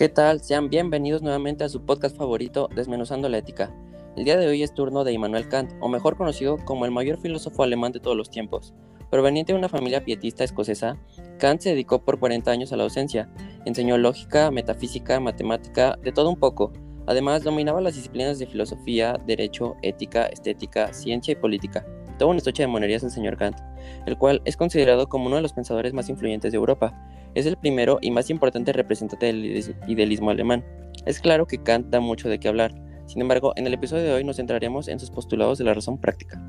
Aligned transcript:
¿Qué 0.00 0.08
tal? 0.08 0.40
Sean 0.40 0.70
bienvenidos 0.70 1.20
nuevamente 1.20 1.62
a 1.62 1.68
su 1.68 1.84
podcast 1.84 2.16
favorito, 2.16 2.70
Desmenuzando 2.74 3.28
la 3.28 3.36
Ética. 3.36 3.70
El 4.16 4.24
día 4.24 4.38
de 4.38 4.46
hoy 4.46 4.62
es 4.62 4.72
turno 4.72 5.04
de 5.04 5.12
Immanuel 5.12 5.46
Kant, 5.46 5.72
o 5.78 5.90
mejor 5.90 6.16
conocido 6.16 6.56
como 6.64 6.86
el 6.86 6.90
mayor 6.90 7.18
filósofo 7.18 7.64
alemán 7.64 7.92
de 7.92 8.00
todos 8.00 8.16
los 8.16 8.30
tiempos. 8.30 8.72
Proveniente 9.10 9.52
de 9.52 9.58
una 9.58 9.68
familia 9.68 10.02
pietista 10.02 10.42
escocesa, 10.42 10.96
Kant 11.38 11.60
se 11.60 11.68
dedicó 11.68 12.02
por 12.02 12.18
40 12.18 12.50
años 12.50 12.72
a 12.72 12.78
la 12.78 12.84
docencia. 12.84 13.28
Enseñó 13.66 13.98
lógica, 13.98 14.50
metafísica, 14.50 15.20
matemática, 15.20 15.98
de 16.02 16.12
todo 16.12 16.30
un 16.30 16.38
poco. 16.38 16.72
Además, 17.06 17.44
dominaba 17.44 17.82
las 17.82 17.94
disciplinas 17.94 18.38
de 18.38 18.46
filosofía, 18.46 19.20
derecho, 19.26 19.76
ética, 19.82 20.28
estética, 20.28 20.94
ciencia 20.94 21.32
y 21.32 21.36
política. 21.36 21.84
Todo 22.18 22.30
un 22.30 22.38
estuche 22.38 22.62
de 22.62 22.68
monerías 22.68 23.02
el 23.02 23.10
señor 23.10 23.36
Kant, 23.36 23.58
el 24.06 24.16
cual 24.16 24.40
es 24.46 24.56
considerado 24.56 25.10
como 25.10 25.26
uno 25.26 25.36
de 25.36 25.42
los 25.42 25.52
pensadores 25.52 25.92
más 25.92 26.08
influyentes 26.08 26.52
de 26.52 26.56
Europa 26.56 26.94
es 27.34 27.46
el 27.46 27.56
primero 27.56 27.98
y 28.00 28.10
más 28.10 28.30
importante 28.30 28.72
representante 28.72 29.26
del 29.26 29.74
idealismo 29.86 30.30
alemán. 30.30 30.64
Es 31.06 31.20
claro 31.20 31.46
que 31.46 31.62
Kant 31.62 31.88
da 31.88 32.00
mucho 32.00 32.28
de 32.28 32.38
qué 32.38 32.48
hablar, 32.48 32.72
sin 33.10 33.22
embargo, 33.22 33.52
en 33.56 33.66
el 33.66 33.74
episodio 33.74 34.04
de 34.04 34.12
hoy 34.12 34.22
nos 34.22 34.36
centraremos 34.36 34.86
en 34.86 35.00
sus 35.00 35.10
postulados 35.10 35.58
de 35.58 35.64
la 35.64 35.74
razón 35.74 35.98
práctica. 35.98 36.40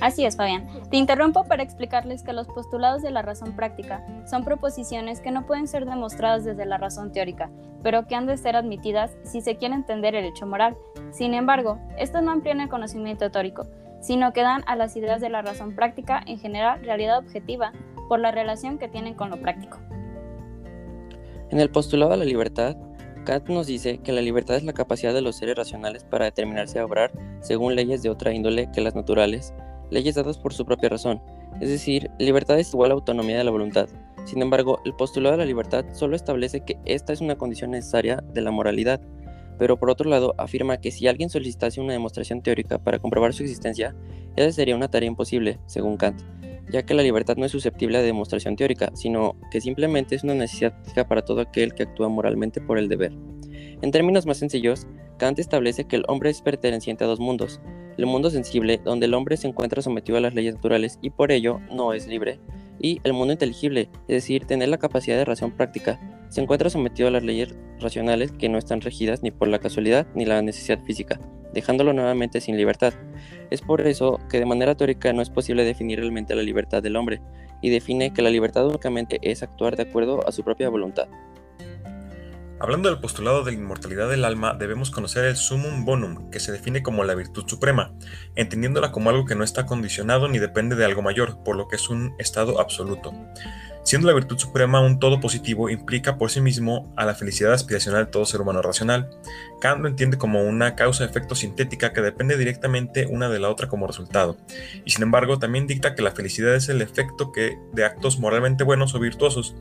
Así 0.00 0.24
es, 0.24 0.36
Fabián. 0.36 0.66
Te 0.90 0.96
interrumpo 0.96 1.44
para 1.44 1.62
explicarles 1.62 2.24
que 2.24 2.32
los 2.32 2.48
postulados 2.48 3.00
de 3.00 3.12
la 3.12 3.22
razón 3.22 3.54
práctica 3.54 4.04
son 4.28 4.42
proposiciones 4.42 5.20
que 5.20 5.30
no 5.30 5.46
pueden 5.46 5.68
ser 5.68 5.86
demostradas 5.86 6.44
desde 6.44 6.66
la 6.66 6.78
razón 6.78 7.12
teórica, 7.12 7.48
pero 7.84 8.08
que 8.08 8.16
han 8.16 8.26
de 8.26 8.36
ser 8.38 8.56
admitidas 8.56 9.16
si 9.22 9.40
se 9.40 9.54
quiere 9.54 9.76
entender 9.76 10.16
el 10.16 10.24
hecho 10.24 10.46
moral. 10.46 10.76
Sin 11.12 11.32
embargo, 11.32 11.78
estos 11.96 12.24
no 12.24 12.32
amplían 12.32 12.60
el 12.60 12.68
conocimiento 12.68 13.30
teórico, 13.30 13.68
sino 14.00 14.32
que 14.32 14.42
dan 14.42 14.64
a 14.66 14.74
las 14.74 14.96
ideas 14.96 15.20
de 15.20 15.28
la 15.28 15.42
razón 15.42 15.76
práctica 15.76 16.24
en 16.26 16.40
general 16.40 16.82
realidad 16.82 17.18
objetiva 17.18 17.72
por 18.08 18.18
la 18.18 18.32
relación 18.32 18.78
que 18.78 18.88
tienen 18.88 19.14
con 19.14 19.30
lo 19.30 19.40
práctico. 19.40 19.78
En 21.50 21.58
el 21.58 21.68
postulado 21.68 22.12
de 22.12 22.18
la 22.18 22.24
libertad, 22.24 22.76
Kant 23.24 23.48
nos 23.48 23.66
dice 23.66 23.98
que 23.98 24.12
la 24.12 24.20
libertad 24.20 24.54
es 24.54 24.62
la 24.62 24.72
capacidad 24.72 25.12
de 25.12 25.20
los 25.20 25.34
seres 25.34 25.56
racionales 25.56 26.04
para 26.04 26.26
determinarse 26.26 26.78
a 26.78 26.84
obrar 26.84 27.10
según 27.40 27.74
leyes 27.74 28.02
de 28.02 28.08
otra 28.08 28.32
índole 28.32 28.70
que 28.72 28.80
las 28.80 28.94
naturales, 28.94 29.52
leyes 29.90 30.14
dadas 30.14 30.38
por 30.38 30.54
su 30.54 30.64
propia 30.64 30.90
razón. 30.90 31.20
Es 31.60 31.68
decir, 31.68 32.08
libertad 32.20 32.60
es 32.60 32.72
igual 32.72 32.92
a 32.92 32.94
autonomía 32.94 33.36
de 33.36 33.42
la 33.42 33.50
voluntad. 33.50 33.88
Sin 34.26 34.40
embargo, 34.42 34.78
el 34.84 34.94
postulado 34.94 35.32
de 35.32 35.38
la 35.38 35.46
libertad 35.46 35.84
solo 35.92 36.14
establece 36.14 36.60
que 36.60 36.78
esta 36.84 37.12
es 37.12 37.20
una 37.20 37.34
condición 37.34 37.72
necesaria 37.72 38.22
de 38.32 38.42
la 38.42 38.52
moralidad, 38.52 39.00
pero 39.58 39.76
por 39.76 39.90
otro 39.90 40.08
lado 40.08 40.36
afirma 40.38 40.76
que 40.76 40.92
si 40.92 41.08
alguien 41.08 41.30
solicitase 41.30 41.80
una 41.80 41.94
demostración 41.94 42.42
teórica 42.42 42.78
para 42.78 43.00
comprobar 43.00 43.34
su 43.34 43.42
existencia, 43.42 43.96
esa 44.36 44.52
sería 44.52 44.76
una 44.76 44.88
tarea 44.88 45.08
imposible, 45.08 45.58
según 45.66 45.96
Kant 45.96 46.22
ya 46.70 46.84
que 46.84 46.94
la 46.94 47.02
libertad 47.02 47.36
no 47.36 47.44
es 47.44 47.52
susceptible 47.52 47.98
de 47.98 48.04
demostración 48.04 48.56
teórica, 48.56 48.90
sino 48.94 49.36
que 49.50 49.60
simplemente 49.60 50.14
es 50.14 50.24
una 50.24 50.34
necesidad 50.34 50.74
para 51.08 51.24
todo 51.24 51.40
aquel 51.40 51.74
que 51.74 51.84
actúa 51.84 52.08
moralmente 52.08 52.60
por 52.60 52.78
el 52.78 52.88
deber. 52.88 53.12
En 53.82 53.90
términos 53.90 54.26
más 54.26 54.38
sencillos, 54.38 54.86
Kant 55.18 55.38
establece 55.38 55.84
que 55.84 55.96
el 55.96 56.04
hombre 56.08 56.30
es 56.30 56.42
perteneciente 56.42 57.04
a 57.04 57.06
dos 57.06 57.20
mundos, 57.20 57.60
el 57.96 58.06
mundo 58.06 58.30
sensible, 58.30 58.80
donde 58.84 59.06
el 59.06 59.14
hombre 59.14 59.36
se 59.36 59.48
encuentra 59.48 59.82
sometido 59.82 60.16
a 60.16 60.20
las 60.20 60.34
leyes 60.34 60.54
naturales 60.54 60.98
y 61.02 61.10
por 61.10 61.32
ello 61.32 61.60
no 61.70 61.92
es 61.92 62.06
libre, 62.06 62.40
y 62.80 63.00
el 63.04 63.12
mundo 63.12 63.32
inteligible, 63.32 63.90
es 64.08 64.16
decir, 64.16 64.46
tener 64.46 64.68
la 64.68 64.78
capacidad 64.78 65.16
de 65.16 65.24
razón 65.24 65.52
práctica, 65.52 66.00
se 66.28 66.40
encuentra 66.40 66.70
sometido 66.70 67.08
a 67.08 67.10
las 67.10 67.22
leyes 67.22 67.54
racionales 67.78 68.32
que 68.32 68.48
no 68.48 68.58
están 68.58 68.80
regidas 68.80 69.22
ni 69.22 69.30
por 69.30 69.48
la 69.48 69.58
casualidad 69.58 70.06
ni 70.14 70.24
la 70.24 70.40
necesidad 70.40 70.82
física, 70.84 71.20
dejándolo 71.52 71.92
nuevamente 71.92 72.40
sin 72.40 72.56
libertad. 72.56 72.94
Es 73.50 73.62
por 73.62 73.80
eso 73.80 74.18
que 74.30 74.38
de 74.38 74.46
manera 74.46 74.74
teórica 74.74 75.12
no 75.12 75.22
es 75.22 75.30
posible 75.30 75.64
definir 75.64 75.98
realmente 75.98 76.34
la 76.34 76.42
libertad 76.42 76.82
del 76.82 76.96
hombre, 76.96 77.20
y 77.62 77.70
define 77.70 78.12
que 78.12 78.22
la 78.22 78.30
libertad 78.30 78.66
únicamente 78.66 79.18
es 79.22 79.42
actuar 79.42 79.76
de 79.76 79.82
acuerdo 79.84 80.26
a 80.26 80.32
su 80.32 80.42
propia 80.42 80.68
voluntad. 80.68 81.08
Hablando 82.62 82.90
del 82.90 83.00
postulado 83.00 83.42
de 83.42 83.52
la 83.52 83.58
inmortalidad 83.58 84.10
del 84.10 84.22
alma, 84.22 84.52
debemos 84.52 84.90
conocer 84.90 85.24
el 85.24 85.36
sumum 85.36 85.86
bonum, 85.86 86.30
que 86.30 86.40
se 86.40 86.52
define 86.52 86.82
como 86.82 87.04
la 87.04 87.14
virtud 87.14 87.44
suprema, 87.46 87.94
entendiéndola 88.34 88.92
como 88.92 89.08
algo 89.08 89.24
que 89.24 89.34
no 89.34 89.44
está 89.44 89.64
condicionado 89.64 90.28
ni 90.28 90.38
depende 90.38 90.76
de 90.76 90.84
algo 90.84 91.00
mayor, 91.00 91.42
por 91.42 91.56
lo 91.56 91.68
que 91.68 91.76
es 91.76 91.88
un 91.88 92.14
estado 92.18 92.60
absoluto. 92.60 93.14
Siendo 93.82 94.06
la 94.06 94.14
virtud 94.14 94.38
suprema 94.38 94.80
un 94.80 94.98
todo 94.98 95.20
positivo, 95.20 95.70
implica 95.70 96.18
por 96.18 96.30
sí 96.30 96.40
mismo 96.40 96.92
a 96.96 97.06
la 97.06 97.14
felicidad 97.14 97.54
aspiracional 97.54 98.04
de 98.04 98.10
todo 98.10 98.26
ser 98.26 98.40
humano 98.40 98.60
racional. 98.60 99.08
Kant 99.60 99.80
lo 99.80 99.88
entiende 99.88 100.18
como 100.18 100.42
una 100.42 100.76
causa-efecto 100.76 101.34
sintética 101.34 101.92
que 101.92 102.02
depende 102.02 102.36
directamente 102.36 103.06
una 103.06 103.28
de 103.30 103.38
la 103.38 103.48
otra 103.48 103.68
como 103.68 103.86
resultado, 103.86 104.36
y 104.84 104.90
sin 104.90 105.02
embargo 105.02 105.38
también 105.38 105.66
dicta 105.66 105.94
que 105.94 106.02
la 106.02 106.12
felicidad 106.12 106.54
es 106.54 106.68
el 106.68 106.82
efecto 106.82 107.32
que 107.32 107.58
de 107.72 107.84
actos 107.84 108.18
moralmente 108.18 108.64
buenos 108.64 108.94
o 108.94 109.00
virtuosos, 109.00 109.54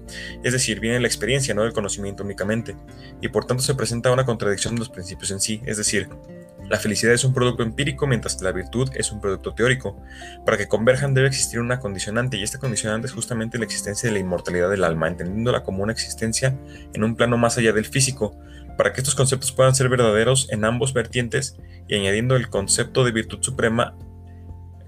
es 0.44 0.54
decir, 0.54 0.80
viene 0.80 1.00
la 1.00 1.08
experiencia, 1.08 1.54
no 1.54 1.64
del 1.64 1.74
conocimiento 1.74 2.24
únicamente, 2.24 2.76
y 3.22 3.30
por 3.30 3.46
tanto 3.46 3.64
se 3.64 3.76
presenta 3.76 4.12
una 4.12 4.26
contradicción 4.26 4.76
de 4.76 4.80
los 4.80 4.90
principios 4.90 5.32
en 5.32 5.40
sí, 5.40 5.62
es 5.66 5.78
decir, 5.78 6.10
la 6.70 6.78
felicidad 6.78 7.14
es 7.14 7.24
un 7.24 7.34
producto 7.34 7.64
empírico 7.64 8.06
mientras 8.06 8.36
que 8.36 8.44
la 8.44 8.52
virtud 8.52 8.90
es 8.94 9.12
un 9.12 9.20
producto 9.20 9.54
teórico. 9.54 10.00
Para 10.46 10.58
que 10.58 10.68
converjan 10.68 11.14
debe 11.14 11.28
existir 11.28 11.60
una 11.60 11.80
condicionante 11.80 12.38
y 12.38 12.44
esta 12.44 12.60
condicionante 12.60 13.08
es 13.08 13.14
justamente 13.14 13.58
la 13.58 13.66
existencia 13.66 14.08
de 14.08 14.14
la 14.14 14.20
inmortalidad 14.20 14.70
del 14.70 14.84
alma, 14.84 15.08
entendiéndola 15.08 15.64
como 15.64 15.82
una 15.82 15.94
existencia 15.94 16.56
en 16.94 17.04
un 17.04 17.16
plano 17.16 17.38
más 17.38 17.58
allá 17.58 17.74
del 17.74 17.86
físico. 17.86 18.38
Para 18.78 18.94
que 18.94 19.02
estos 19.02 19.16
conceptos 19.16 19.52
puedan 19.52 19.76
ser 19.76 19.90
verdaderos 19.90 20.48
en 20.52 20.64
ambos 20.64 20.94
vertientes 20.94 21.58
y 21.88 21.96
añadiendo 21.96 22.36
el 22.36 22.50
concepto 22.50 23.04
de 23.04 23.12
virtud 23.12 23.40
suprema 23.42 23.98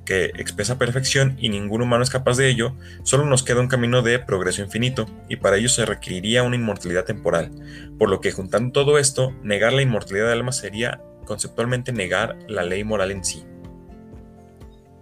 que 0.06 0.26
expresa 0.26 0.78
perfección 0.78 1.36
y 1.40 1.50
ningún 1.50 1.82
humano 1.82 2.04
es 2.04 2.10
capaz 2.10 2.38
de 2.38 2.50
ello, 2.50 2.76
solo 3.04 3.26
nos 3.26 3.44
queda 3.44 3.60
un 3.60 3.68
camino 3.68 4.02
de 4.02 4.20
progreso 4.20 4.62
infinito, 4.62 5.06
y 5.30 5.36
para 5.36 5.58
ello 5.58 5.70
se 5.70 5.86
requeriría 5.86 6.44
una 6.44 6.56
inmortalidad 6.56 7.06
temporal, 7.06 7.52
por 8.00 8.10
lo 8.10 8.20
que 8.20 8.32
juntando 8.32 8.72
todo 8.72 8.98
esto, 8.98 9.32
negar 9.44 9.74
la 9.74 9.84
inmortalidad 9.84 10.30
del 10.30 10.40
alma 10.40 10.52
sería 10.52 11.02
conceptualmente 11.32 11.94
negar 11.94 12.38
la 12.50 12.62
ley 12.62 12.84
moral 12.84 13.10
en 13.10 13.24
sí. 13.24 13.46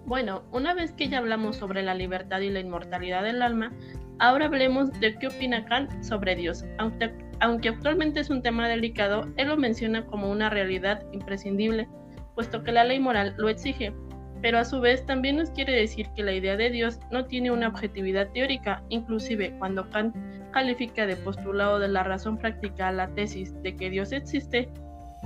Bueno, 0.06 0.44
una 0.52 0.76
vez 0.76 0.92
que 0.92 1.10
ya 1.10 1.18
hablamos 1.18 1.56
sobre 1.56 1.82
la 1.82 1.96
libertad 1.96 2.42
y 2.42 2.52
la 2.52 2.60
inmortalidad 2.60 3.24
del 3.24 3.42
alma, 3.42 3.74
ahora 4.20 4.46
hablemos 4.46 4.92
de 5.00 5.16
qué 5.18 5.26
opina 5.26 5.66
Kant 5.66 6.04
sobre 6.04 6.36
Dios. 6.36 6.66
Aunque, 6.78 7.12
aunque 7.40 7.70
actualmente 7.70 8.20
es 8.20 8.30
un 8.30 8.44
tema 8.44 8.70
delicado, 8.70 9.28
él 9.38 9.48
lo 9.48 9.58
menciona 9.58 10.06
como 10.06 10.30
una 10.30 10.52
realidad 10.52 11.04
imprescindible, 11.14 11.90
puesto 12.36 12.64
que 12.64 12.74
la 12.74 12.84
ley 12.84 13.00
moral 13.00 13.34
lo 13.40 13.50
exige, 13.50 13.92
pero 14.40 14.60
a 14.60 14.66
su 14.66 14.80
vez 14.80 15.04
también 15.08 15.38
nos 15.38 15.50
quiere 15.50 15.74
decir 15.74 16.10
que 16.16 16.22
la 16.22 16.34
idea 16.34 16.56
de 16.56 16.70
Dios 16.70 17.00
no 17.10 17.26
tiene 17.26 17.50
una 17.50 17.70
objetividad 17.70 18.30
teórica, 18.34 18.84
inclusive 18.90 19.56
cuando 19.58 19.90
Kant 19.90 20.16
califica 20.52 21.08
de 21.08 21.16
postulado 21.16 21.80
de 21.80 21.88
la 21.88 22.04
razón 22.04 22.38
práctica 22.38 22.92
la 22.92 23.08
tesis 23.16 23.60
de 23.64 23.76
que 23.76 23.90
Dios 23.90 24.12
existe, 24.12 24.70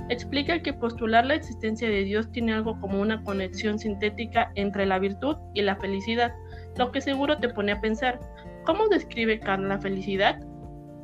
explica 0.08 0.60
que 0.60 0.72
postular 0.72 1.26
la 1.26 1.34
existencia 1.34 1.88
de 1.88 2.04
Dios 2.04 2.30
tiene 2.30 2.54
algo 2.54 2.78
como 2.80 3.00
una 3.00 3.22
conexión 3.22 3.78
sintética 3.78 4.50
entre 4.54 4.86
la 4.86 4.98
virtud 4.98 5.36
y 5.54 5.62
la 5.62 5.76
felicidad, 5.76 6.32
lo 6.76 6.90
que 6.92 7.00
seguro 7.00 7.38
te 7.38 7.48
pone 7.48 7.72
a 7.72 7.80
pensar, 7.80 8.20
¿cómo 8.64 8.88
describe 8.88 9.40
Kant 9.40 9.64
la 9.64 9.78
felicidad? 9.78 10.40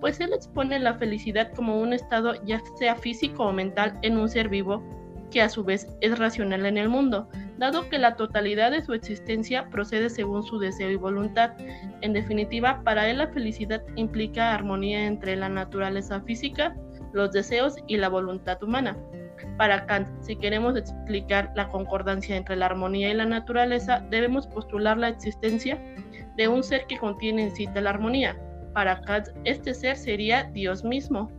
Pues 0.01 0.21
él 0.21 0.33
expone 0.33 0.79
la 0.79 0.95
felicidad 0.95 1.53
como 1.53 1.81
un 1.81 1.93
estado 1.93 2.35
ya 2.45 2.61
sea 2.79 2.97
físico 2.97 3.45
o 3.45 3.53
mental 3.53 3.99
en 4.03 4.17
un 4.17 4.29
ser 4.29 4.49
vivo, 4.49 4.83
que 5.31 5.43
a 5.43 5.49
su 5.49 5.65
vez 5.65 5.87
es 6.01 6.19
racional 6.19 6.67
en 6.67 6.77
el 6.77 6.89
mundo, 6.89 7.29
dado 7.59 7.89
que 7.89 7.99
la 7.99 8.17
totalidad 8.17 8.73
de 8.73 8.83
su 8.83 8.95
existencia 8.95 9.69
procede 9.71 10.11
según 10.11 10.43
su 10.43 10.59
deseo 10.59 10.91
y 10.91 10.97
voluntad. 10.97 11.53
En 12.01 12.13
definitiva, 12.13 12.83
para 12.83 13.09
él 13.09 13.19
la 13.19 13.29
felicidad 13.29 13.83
implica 13.97 14.55
armonía 14.55 15.07
entre 15.07 15.37
la 15.37 15.49
naturaleza 15.49 16.21
física, 16.23 16.75
los 17.13 17.33
deseos 17.33 17.77
y 17.87 17.97
la 17.97 18.09
voluntad 18.09 18.63
humana. 18.63 18.97
Para 19.57 19.87
Kant, 19.87 20.09
si 20.23 20.37
queremos 20.37 20.77
explicar 20.77 21.53
la 21.57 21.69
concordancia 21.69 22.37
entre 22.37 22.57
la 22.57 22.67
armonía 22.67 23.11
y 23.11 23.15
la 23.15 23.27
naturaleza, 23.27 24.05
debemos 24.11 24.47
postular 24.47 24.99
la 24.99 25.09
existencia 25.09 25.79
de 26.37 26.49
un 26.49 26.63
ser 26.63 26.87
que 26.87 26.99
contiene 26.99 27.45
en 27.45 27.57
sí 27.57 27.69
la 27.75 27.91
armonía. 27.91 28.39
Para 28.75 29.01
Kant, 29.03 29.29
este 29.45 29.75
ser 29.75 29.97
sería 29.97 30.45
Dios 30.45 30.85
mismo. 30.85 31.31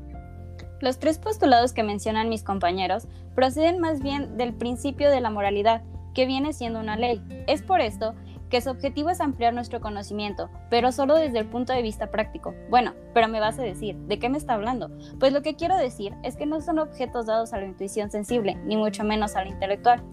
Los 0.82 0.98
tres 0.98 1.20
postulados 1.20 1.74
que 1.74 1.84
mencionan 1.84 2.30
mis 2.30 2.44
compañeros 2.44 3.08
proceden 3.36 3.80
más 3.80 4.02
bien 4.02 4.38
del 4.38 4.54
principio 4.54 5.12
de 5.12 5.22
la 5.22 5.30
moralidad, 5.30 5.84
que 6.14 6.26
viene 6.26 6.54
siendo 6.54 6.80
una 6.80 6.98
ley. 6.98 7.22
Es 7.48 7.62
por 7.62 7.82
esto 7.82 8.16
que 8.52 8.62
su 8.62 8.70
objetivo 8.70 9.10
es 9.10 9.22
ampliar 9.22 9.54
nuestro 9.54 9.80
conocimiento, 9.80 10.50
pero 10.70 10.92
solo 10.92 11.16
desde 11.16 11.40
el 11.40 11.48
punto 11.48 11.74
de 11.74 11.82
vista 11.82 12.12
práctico. 12.12 12.54
Bueno, 12.70 12.94
pero 13.14 13.30
me 13.30 13.40
vas 13.40 13.58
a 13.58 13.64
decir, 13.64 13.96
¿de 13.96 14.20
qué 14.20 14.30
me 14.30 14.38
está 14.38 14.54
hablando? 14.54 14.92
Pues 15.20 15.32
lo 15.32 15.42
que 15.42 15.56
quiero 15.56 15.78
decir 15.78 16.14
es 16.22 16.36
que 16.36 16.46
no 16.46 16.60
son 16.60 16.78
objetos 16.78 17.26
dados 17.26 17.54
a 17.54 17.58
la 17.58 17.66
intuición 17.66 18.12
sensible, 18.12 18.56
ni 18.66 18.76
mucho 18.76 19.06
menos 19.06 19.36
a 19.36 19.44
la 19.44 19.50
intelectual. 19.50 20.04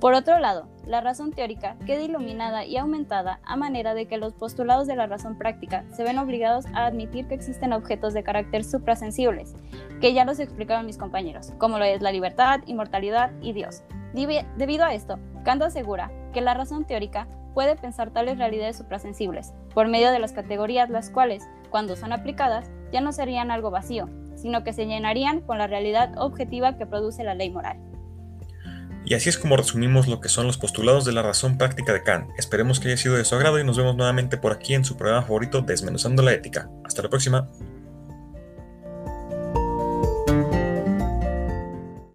Por 0.00 0.14
otro 0.14 0.38
lado, 0.38 0.66
la 0.86 1.00
razón 1.00 1.32
teórica 1.32 1.76
queda 1.86 2.02
iluminada 2.02 2.64
y 2.64 2.76
aumentada 2.76 3.38
a 3.44 3.56
manera 3.56 3.94
de 3.94 4.06
que 4.08 4.16
los 4.16 4.32
postulados 4.32 4.88
de 4.88 4.96
la 4.96 5.06
razón 5.06 5.38
práctica 5.38 5.84
se 5.94 6.02
ven 6.02 6.18
obligados 6.18 6.66
a 6.74 6.86
admitir 6.86 7.28
que 7.28 7.34
existen 7.34 7.72
objetos 7.72 8.14
de 8.14 8.24
carácter 8.24 8.64
suprasensibles, 8.64 9.54
que 10.00 10.12
ya 10.12 10.24
los 10.24 10.40
explicaron 10.40 10.86
mis 10.86 10.98
compañeros, 10.98 11.52
como 11.58 11.78
lo 11.78 11.84
es 11.84 12.02
la 12.02 12.10
libertad, 12.10 12.60
inmortalidad 12.66 13.30
y 13.42 13.52
Dios. 13.52 13.84
Debido 14.12 14.84
a 14.84 14.94
esto, 14.94 15.18
Kant 15.44 15.62
asegura 15.62 16.10
que 16.32 16.40
la 16.40 16.54
razón 16.54 16.84
teórica 16.84 17.28
puede 17.54 17.76
pensar 17.76 18.10
tales 18.10 18.38
realidades 18.38 18.76
suprasensibles, 18.76 19.52
por 19.74 19.88
medio 19.88 20.10
de 20.10 20.18
las 20.18 20.32
categorías 20.32 20.90
las 20.90 21.10
cuales, 21.10 21.44
cuando 21.70 21.96
son 21.96 22.12
aplicadas, 22.12 22.70
ya 22.92 23.00
no 23.00 23.12
serían 23.12 23.50
algo 23.50 23.70
vacío, 23.70 24.08
sino 24.36 24.64
que 24.64 24.72
se 24.72 24.86
llenarían 24.86 25.40
con 25.40 25.58
la 25.58 25.66
realidad 25.66 26.12
objetiva 26.18 26.76
que 26.76 26.86
produce 26.86 27.24
la 27.24 27.34
ley 27.34 27.50
moral. 27.50 27.78
Y 29.04 29.14
así 29.14 29.28
es 29.28 29.36
como 29.36 29.56
resumimos 29.56 30.06
lo 30.06 30.20
que 30.20 30.28
son 30.28 30.46
los 30.46 30.58
postulados 30.58 31.04
de 31.04 31.12
la 31.12 31.22
razón 31.22 31.58
práctica 31.58 31.92
de 31.92 32.02
Kant. 32.02 32.30
Esperemos 32.38 32.78
que 32.78 32.88
haya 32.88 32.96
sido 32.96 33.16
de 33.16 33.24
su 33.24 33.34
agrado 33.34 33.58
y 33.58 33.64
nos 33.64 33.76
vemos 33.76 33.96
nuevamente 33.96 34.36
por 34.36 34.52
aquí 34.52 34.74
en 34.74 34.84
su 34.84 34.96
programa 34.96 35.22
favorito 35.22 35.60
Desmenuzando 35.62 36.22
la 36.22 36.32
Ética. 36.32 36.70
Hasta 36.84 37.02
la 37.02 37.08
próxima. 37.08 37.48